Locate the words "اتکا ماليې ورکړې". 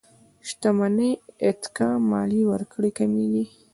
1.47-2.89